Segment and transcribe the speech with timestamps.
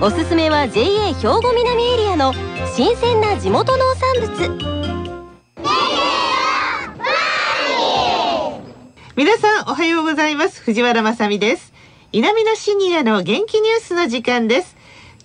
[0.00, 2.32] おすすめは JA 兵庫南エリアの
[2.74, 4.74] 新鮮な地元農産物。
[9.16, 10.60] 皆さんおはようございます。
[10.62, 11.72] 藤原まさです。
[12.12, 14.76] 南のシニアの元気ニュースの時間です。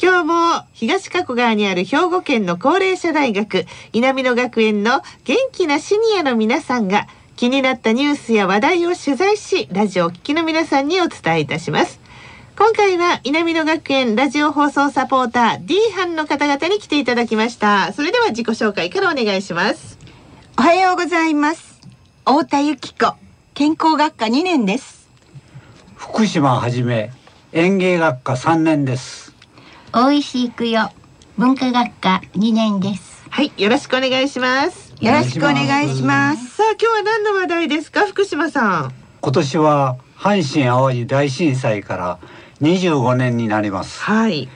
[0.02, 12.09] 今日も東加古川にある兵庫県の高齢者大学南野学園の元気なシニアの皆さんが気になったニュースや話題を取材しラジオを聴きの皆さんにお伝えいたします。
[12.60, 17.94] 今回は南野学園ラジオ放送サポーター D 班の方々に来ていただきました。
[17.94, 19.98] それでは自己紹介からお願いします。
[20.58, 21.80] おはようございます。
[22.26, 23.16] 太田由紀子
[23.54, 25.08] 健康学科2年です。
[25.96, 27.14] 福島はじめ
[27.54, 29.34] 園芸学科3年です。
[29.94, 30.94] 大石育代
[31.38, 33.24] 文化学科2年です。
[33.30, 34.94] はいよろしくお願いします。
[35.00, 36.58] よろしくお願いします。
[36.58, 38.94] さあ今日は何の話題ですか福島さん？
[39.22, 42.20] 今年は阪神淡路大震災から
[42.62, 44.02] 25年になります。
[44.02, 44.50] はい。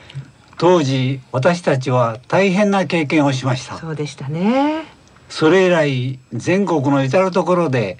[0.57, 3.77] 当時私たちは大変な経験をしました。
[3.77, 4.85] そうでしたね。
[5.29, 7.97] それ以来全国の至る所で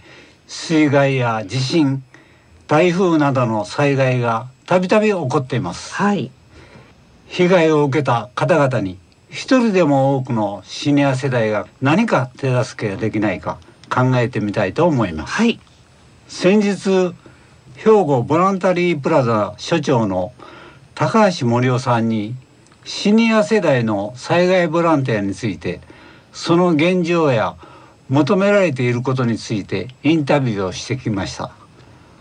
[0.47, 2.03] 水害や地震
[2.67, 5.93] 台風などの災害がたびたび起こっています。
[5.93, 6.31] はい。
[7.27, 13.57] 被害を受けた方々に一人でも多くのシニア世代が何か手助けができないか
[13.89, 15.59] 考えてみたいと思います、はい
[16.27, 17.13] 先日
[17.83, 20.31] 兵庫ボランタリープラザ所長の
[20.95, 22.33] 高橋森夫さんに
[22.85, 25.81] シニア世代の災害ボランティアについて
[26.31, 27.57] その現状や
[28.07, 31.51] 求められていることについてインタビューをしてきました。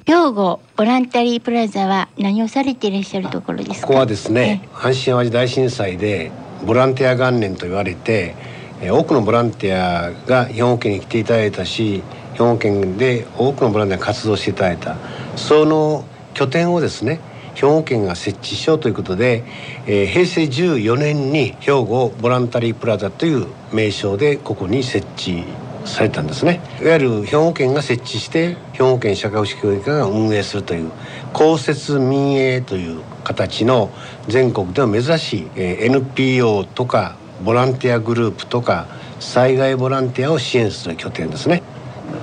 [0.04, 3.86] 兵庫ボランタリープラザは何をされていらっしゃるところですか？
[3.86, 6.32] ここはですね阪神・淡路大震災で
[6.66, 8.34] ボランティア元年と言われて
[8.80, 12.02] えー多くのボランティアが兵庫県に来ていただいたし
[12.34, 14.96] 兵庫県で多くのボランティアが活動していただいた
[15.36, 16.04] その
[16.34, 17.20] 拠点をですね
[17.54, 19.44] 兵庫県が設置しようということで、
[19.86, 25.44] えー平成14年に兵庫ボランタリープラザという名称でここに設置
[25.84, 26.60] されたんですね。
[26.80, 30.90] いわゆる兵庫県が設置して兵庫県社会福祉協議会が運営するという
[31.32, 33.90] 公設民営という形の
[34.28, 38.86] 全国では珍しい、えー NPO とかボランティアグループとか
[39.20, 41.62] 災害ボランティアを支援する拠点ですね。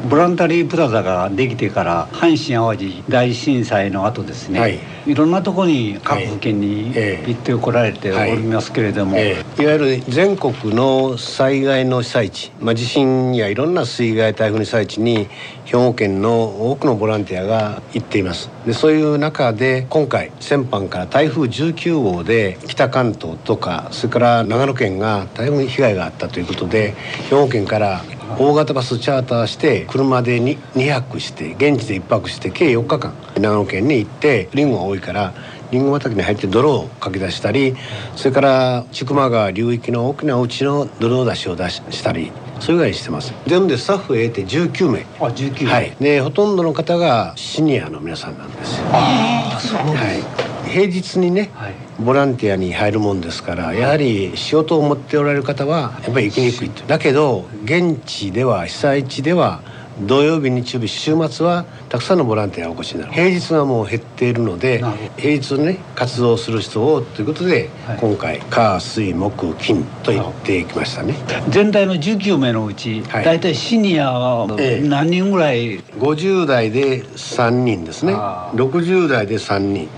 [0.07, 4.79] ボランタリープラザができてから阪神・淡路大震災の後ですね、はい。
[5.05, 9.63] い、ろんなところに各府県にええ行ってこられておりますけれども、ええ。
[9.63, 15.27] いわゆる全国の災害の被災地、まあ、地震やいろんな水害台風の被災地に
[15.65, 18.49] 兵庫県の多くのボランティアが行っています。
[18.65, 26.95] でそういう中で今回先般から台風19号で北関東とかそれから長野県が大変被害があったということで
[27.29, 28.03] 兵庫県から
[28.37, 33.13] 大型バスチャーターして車で 2, 2泊して現地で1泊して計4日間。
[33.39, 35.33] 長野県に行ってリンゴが多いから
[35.71, 37.75] リンゴ畑に入って泥をかき出したり
[38.15, 43.33] それから千曲川流域の大きなお家の泥出しを出ししたりそういうぐらいしてます。
[43.47, 44.99] 全部でスタッフを得て19名。
[45.19, 45.95] あ19はい。
[45.99, 48.85] でほとんどの方がシニアの皆さんなんですよ。
[48.87, 51.73] はい、平日にねはい。
[51.99, 56.83] ボランティアに入るもんですからやはり仕事を持っておられる方はやっぱり行きにくいと。
[56.85, 59.61] だけど現地では被災地では
[60.01, 63.11] 土曜日日曜日週末はたくさんのボランティアがお越しになる。
[63.11, 64.81] 平日はもう減っているので
[65.17, 67.97] 平日ね活動する人をということで、はい。
[67.97, 71.15] 今回火水木金と言ってきましたね。
[71.49, 73.25] 全体の19名のうち、はい。
[73.25, 74.87] 大体シニアはええ。
[74.87, 78.13] 何人ぐらい、50代で3人ですね。
[78.15, 78.69] あー。
[78.69, 79.89] 60代で3人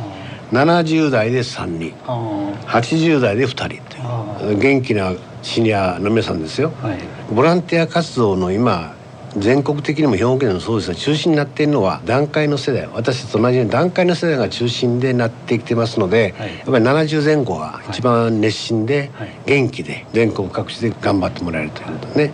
[0.52, 1.94] 70代で3人。
[2.06, 4.60] あ80代で2人とあいう。
[4.60, 6.72] 元気なシニアの皆さんですよ。
[6.72, 7.00] ーはい。
[7.34, 8.94] ボランティア活動の今
[9.38, 12.90] 全国的にも兵庫県でもそうですが中心になっているのは段階の世代。
[12.94, 16.58] 私たちと同じように段階の世代が中心でなってきてますので、はい。
[16.58, 19.30] やっぱり70前後が一番熱心ではい。
[19.46, 22.32] 元気で全国各地で頑張ってもらえるということね。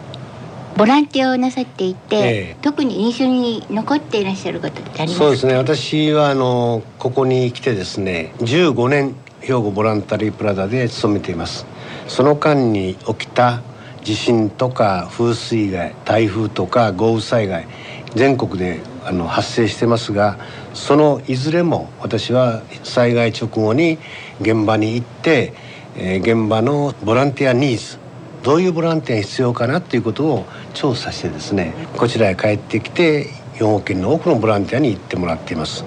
[0.77, 2.21] ボランティアをなさっていて、え
[2.51, 2.57] え。
[2.61, 5.19] 特に印象に残っていらっしゃることってありますか？
[5.25, 5.55] そうですね。
[5.55, 11.65] 私はあのここに来てですね15年兵庫ボランタリープラザで勤めています。
[12.07, 13.61] その間に起きた
[14.03, 17.67] 地震とか風水害台風とか豪雨災害
[18.15, 20.37] 全国であの発生してますが
[20.73, 23.97] そのいずれも私は災害直後に
[24.39, 25.53] 現場に行って、
[25.97, 27.97] えー、現場のボランティアニーズ
[28.43, 35.83] どういうボランティアが必要かなっていうことを調査してですねこちらへ帰ってきて兵庫県の多くのボランティアに行ってもらっています。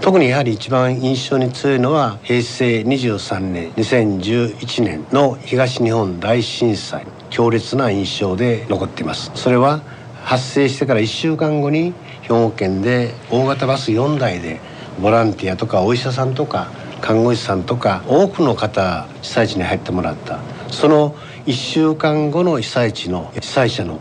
[0.00, 9.32] 特にやはり一番印象に強いのは平成23年2011年の東日本大震災強烈な印象で残っています。
[9.34, 9.82] それは
[10.22, 14.60] 発生してから1週間後に兵庫県で大型バス4台で
[15.00, 20.40] ボランティアとかお医者さんとか看護師さんとか多くの方被災地に入ってもらった。
[20.70, 21.16] その
[21.48, 24.00] 1週間後の被災地の被災者の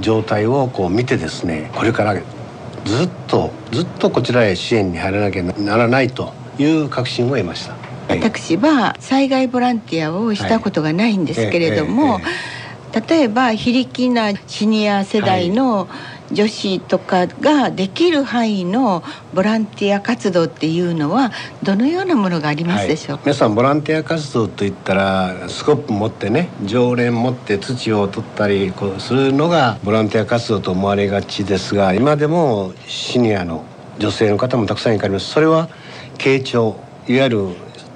[0.00, 2.14] 状態をこう見てですねこれから
[2.86, 7.76] ずっとずっとこちらへ支援に入らなきゃならないという確信を得ました。
[8.08, 12.20] 私は災害ボランティアをしたことがないんですけれども、
[13.08, 15.88] 例えば非力なシニア世代の
[16.32, 19.02] 女子とかができる範囲の
[19.34, 21.32] ボランティア活動っていうのは
[21.62, 33.64] どのようなものがありますでしょう、はい、皆さんボランティア活動といったらスコップ持ってね常連持って土を取ったりするのがボランティア活動と思われがちですが今でもシニアの
[33.98, 35.30] 女性の方もたくさんいられます。
[35.30, 35.68] それは
[36.18, 36.76] 傾聴
[37.08, 37.48] いわゆる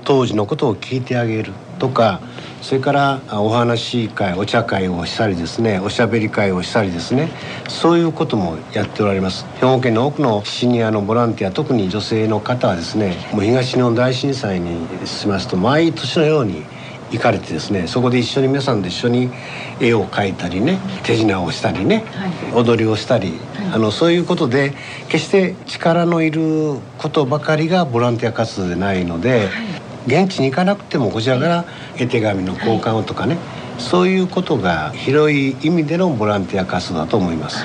[0.05, 2.21] 当時のことを聞いてあげるとか
[2.63, 7.31] それからお話会お茶会をしたりですねおしゃべり会をしたりですね
[7.69, 9.47] そういうこともやっておられます。
[9.57, 16.65] 兵庫県の多くのシニアのボランティア特に女性の方はですねもう東日本大震災にしますと毎年のように
[17.11, 19.31] 行かれてですねそこで一緒に皆さんで一緒に
[19.81, 24.75] 絵を描いたりね手品をしたりね、はい、踊りをしたり、はい、あのそういうことで
[25.09, 31.65] 決して力のいることばかりがボランティア活動でないので、はい現地に行かなくてもこちらから
[31.97, 33.41] 絵手紙の交換をとかね、は
[33.79, 37.65] い、そういうことが広い意味でのボランティア活動だと思います。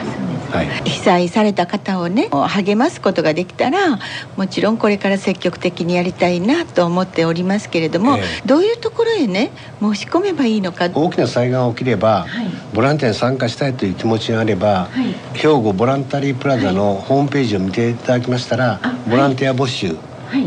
[0.52, 4.00] はい、被災された方をね励ますことができたら
[4.38, 9.52] もちろんこれから積極的にやりたいなと思っておりますけれども、えー、どういうところへね
[9.82, 10.90] 申し込めばいいのか？
[10.94, 18.80] 大きな災害が起きれば、はい、ボランティアに参加したいという気持ちがあれば、はい、兵庫ボランタリープラザのホームページを見ていただきましたら、
[19.10, 19.98] ボランティア募集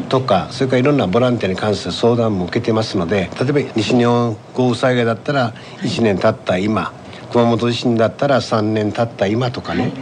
[0.09, 5.53] とか、はい、それからいろんなボランティアに関する相談も受けてますので例えば西日本豪雨災害だったら
[5.83, 6.93] 1年経った今、
[7.33, 9.93] 熊本地震だったら3年経った今とかね、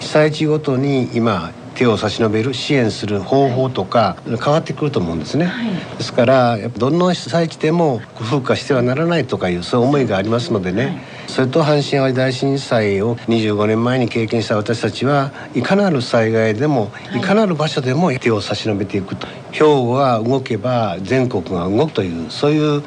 [0.00, 10.98] 被災地ごとに今手を差し伸べる支援する方法とか変わってくると思うんですね、はい、ですからどの被災地でも風化してはならないとかいうそういう思いがありますのでね、はい、
[11.28, 19.26] それと阪神・淡路大震災を25年前に経験した私たちはいかなる災害でも、い、かなる場所でも手を差し伸べていくと。
[19.52, 22.82] 兵庫が動けば全国が動くというそういう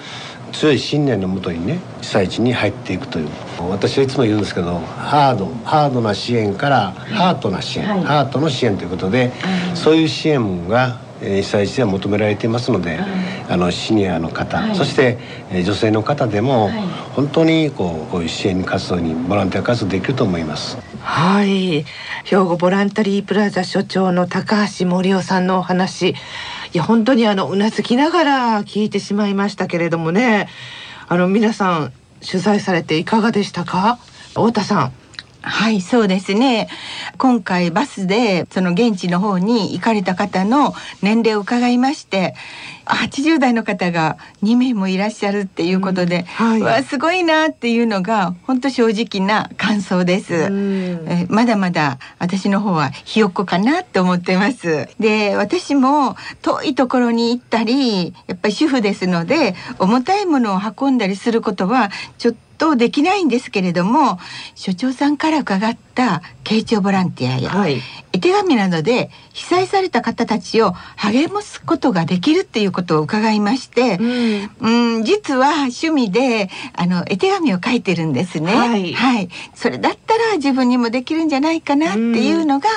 [0.51, 3.29] 強い信念のもとにね被災地に入っていくという。
[3.69, 9.31] 私はいつも言うんですけどハードハードな支援からハートな支援、はい、ハートの支援ということで、
[9.75, 13.00] そういう支援が被災地では求められていますので、
[13.47, 15.19] あのシニアの方、はい、そして
[15.51, 16.69] 女性の方でも、
[17.15, 20.77] 本当にこうこういう支援活動にボランティア活動できると思います。
[21.01, 21.85] はい。
[22.23, 26.15] 兵庫ボランタリープラザ所長の高橋森夫さんのお話い
[26.73, 30.47] や本当にあのうなずきながら聞いてしまいましたけれどもね。
[31.07, 31.94] あの皆さん
[32.25, 34.00] 取材されていかがでしたか？
[34.29, 34.94] 太田さん
[35.41, 36.69] はいそうですね。
[37.17, 42.35] 今回バスでその現地の方に行かれた方の年齢を伺いまして
[42.86, 54.89] 80代の方が2名もいらっしゃるっていうことで、うんはい、わすごいなっていうのが本当正直な感想です、うん、えまだまだ私の方はひよっこかなって思ってます。
[55.00, 64.20] で私も遠いところに行ったりやっぱり主婦ですので重たいものを運んだりすることはちょっととできないんですけれども
[64.53, 67.82] 所長さんから伺った慶長ボランティアや、はい、
[68.13, 73.98] 絵手紙などで被災された方たちを励ますことができるっていうことを伺いまして、
[74.60, 82.70] うん、うん実は趣味であの絵手紙を書いてるんですね、はい、はい、それだったら自分にもできるんじゃないかなっていうのが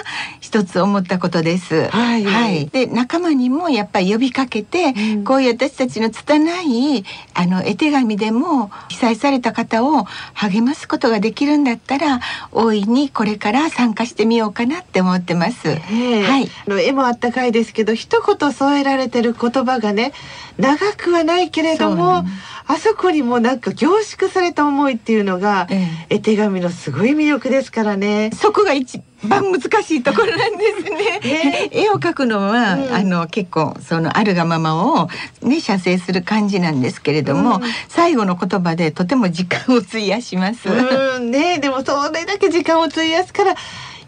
[0.55, 1.89] 一つ思ったことです。
[1.89, 12.21] はい、はい、で仲間にもやっぱり呼びかけて、うん、こういう私たちの拙いあの絵手紙でも被災された方を励ますことができるんだったら
[12.53, 15.71] 大いにこれから参加してみようかなって思ってます。
[15.71, 20.13] はい、の絵もあったかいですけど一言添えられてる言葉がね
[20.59, 22.25] 長くはないけれども
[22.67, 28.31] あそこにもなんか凝縮された思いっていうのが、ええ、絵手紙のすごい魅力ですからね。
[28.33, 31.69] そこが一番難しいところなんですね。
[31.73, 35.09] 絵を描くのは、うん、あの結構そのあるがままを
[35.43, 40.67] ね写生する感じなんですけれども、うん、最後の言葉でとても時間を費やします。
[40.67, 41.31] うん。
[41.31, 43.55] ねでもそれだけ時間を費やすから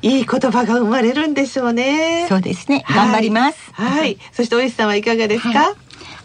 [0.00, 2.26] いい言葉が生まれるんでしょうね。
[2.28, 2.84] そうですね。
[2.86, 3.70] はい頑張ります。
[3.72, 5.76] はい、そしてお石さんはいかがですか、は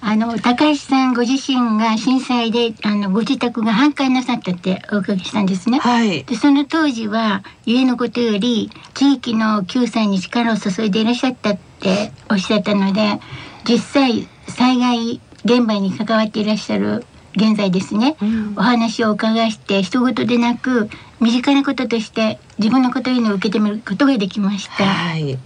[0.04, 5.80] あの高橋さんご自身が震災であのご自宅が半壊なさったってお伺いしたんですね。
[5.80, 13.20] はいでその当時は家のことより地域の救済に力を注いでいらっしゃったっておっしゃったので
[13.64, 17.06] 実際災害現場に関わっていらっしゃる
[17.38, 20.90] 現在ですね、うんお話をお伺いして人事でなく
[21.22, 24.84] 身近なこととして自分のことというのを受け止めることができました。
[24.84, 25.38] はい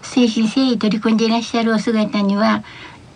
[0.00, 2.62] 誠心誠意取り組んでいらっしゃるお姿には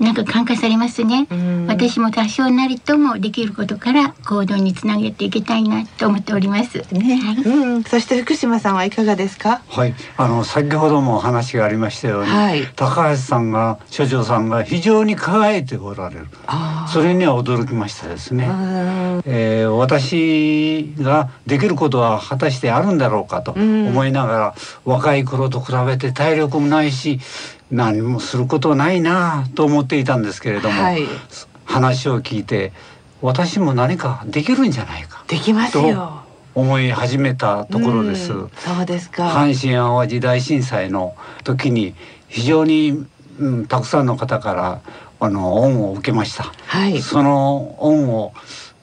[0.01, 1.67] なんか感化されますね、うん。
[1.67, 6.79] 私も多少なりともできることから行動につなげていきたいなと思っております。
[6.93, 7.21] ね。
[7.23, 7.37] はい。
[7.37, 9.63] うん、そして福島さんはいかがですか？
[9.69, 12.67] はい、あの先ほどもお話がありましたように、はい。
[12.75, 16.27] 高橋さんが所長さんが非常に輝いておられる。
[16.47, 18.47] あそれには驚きましたですね。
[18.47, 27.21] うんえー私ができることは果たしてあるんだろうかとうん思いながら、若い頃と比べて体力もないし
[27.73, 31.03] 何もすることないなと思っていたんですけれども、はい
[31.65, 32.73] 話を聞いて
[33.23, 36.23] 私も何かできるんじゃないかできますよ
[36.55, 38.31] 思い始めたところです。
[38.33, 41.95] うんそうですか阪神・淡路大震災の時に
[42.29, 43.07] 非常に、
[43.39, 44.81] うん、たくさんの方から
[45.19, 46.53] あの恩を受けました。
[46.67, 48.35] はいその恩を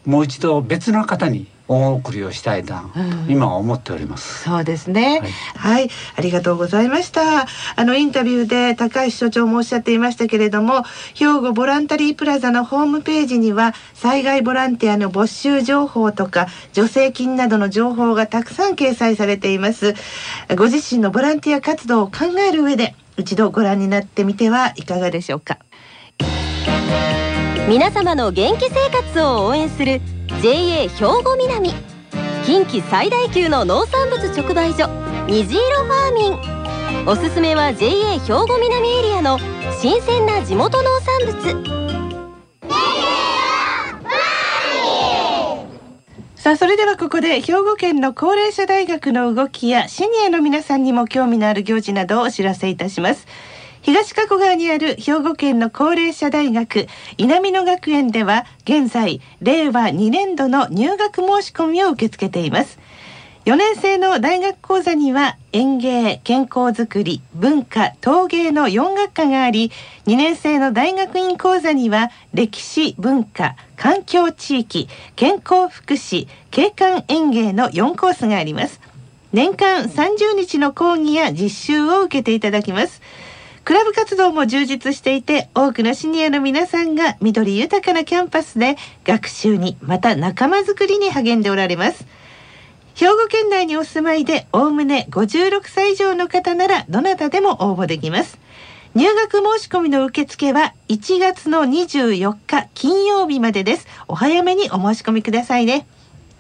[0.06, 4.44] もう一度別の方に恩送りをしたいな、うん今は思っております。
[4.44, 5.22] そうですね。
[5.56, 7.46] ははいい、ありがとうございました。
[7.76, 19.94] あのインタビューで高橋所長もおっしゃっていましたけれども、兵庫ボランタリープラザのホームページには災害ボランティアの募集情報とか助成金などの情報がたくさん掲載されています。
[20.58, 25.60] ご自身のボランティア活動を考える上で一度ご覧になってみてはいかがでしょうか。
[27.70, 30.02] 皆様の元気生活を応援する
[30.42, 30.90] JA 兵
[31.24, 31.70] 庫南。
[32.44, 34.90] 近畿最大級の農産物直売所
[35.28, 37.08] 虹色ファーミン。
[37.08, 39.38] おすすめは JA 兵庫南エリアの
[39.80, 41.80] 新鮮な地元農産物。
[46.36, 53.28] さあそれではここで兵庫県の高齢者大学の動きやシニアの皆さんにも興味のある行事などをお知らせいたします。
[53.82, 62.80] 東加古川にある兵庫県の高齢者大学稲美野学園では現在令和2年度の入学申し込みを受け付けています
[63.46, 69.72] 4年生の大学講座には園芸、健康づくり、文化、陶芸の4学科があり、
[70.06, 78.82] 2年生の大学院講座には歴史、文化、環境地域、健康福祉、景観園芸の4コースがあります。
[79.32, 83.02] 年間30日の講義や実習を受けていただきます。
[83.70, 92.08] クラブ活動も充実していて多くのシニアの皆さんが緑豊かなキャンパスで学習にまた仲間づくりに励んでおられます。
[92.96, 98.40] 兵庫県内にお住まいでおおむね56歳以上の方ならどなたでも応募できます。
[98.96, 103.86] 入学申し込みの受付は1月の24日金曜日までです。
[104.08, 105.86] お早めにお申し込みくださいね。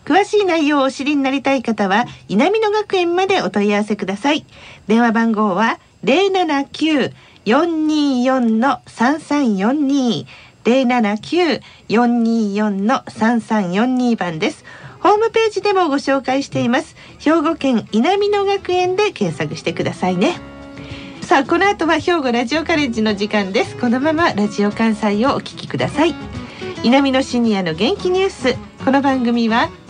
[0.03, 4.47] 詳しい内容をお知りになりたい方は稲美野学園までお問い合わせください。
[4.87, 10.25] 電話番号は079-424の3342
[10.63, 14.65] 079-424の3342番です。
[14.99, 16.95] ホームページでもご紹介しています。
[17.19, 20.39] 兵庫県稲美野学園で検索してくださいね。
[21.21, 23.77] さあこの後は兵庫ラジオカレッジの時間です。
[23.77, 26.15] このままラジオ関西をお聞きください。
[26.83, 28.55] 稲美野シニアの元気ニュース。
[28.83, 29.69] この番組は